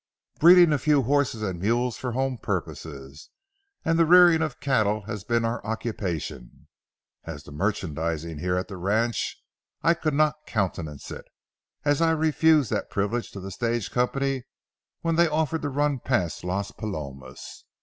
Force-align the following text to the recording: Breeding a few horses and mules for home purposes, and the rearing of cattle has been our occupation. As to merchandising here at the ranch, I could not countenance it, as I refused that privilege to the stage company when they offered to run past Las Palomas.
Breeding 0.39 0.73
a 0.73 0.79
few 0.79 1.03
horses 1.03 1.43
and 1.43 1.59
mules 1.59 1.95
for 1.95 2.13
home 2.13 2.39
purposes, 2.39 3.29
and 3.85 3.99
the 3.99 4.05
rearing 4.07 4.41
of 4.41 4.59
cattle 4.59 5.01
has 5.03 5.23
been 5.23 5.45
our 5.45 5.63
occupation. 5.63 6.67
As 7.25 7.43
to 7.43 7.51
merchandising 7.51 8.39
here 8.39 8.57
at 8.57 8.67
the 8.67 8.77
ranch, 8.77 9.37
I 9.83 9.93
could 9.93 10.15
not 10.15 10.47
countenance 10.47 11.11
it, 11.11 11.25
as 11.85 12.01
I 12.01 12.13
refused 12.13 12.71
that 12.71 12.89
privilege 12.89 13.29
to 13.33 13.39
the 13.39 13.51
stage 13.51 13.91
company 13.91 14.45
when 15.01 15.17
they 15.17 15.27
offered 15.27 15.61
to 15.61 15.69
run 15.69 15.99
past 15.99 16.43
Las 16.43 16.71
Palomas. 16.71 17.63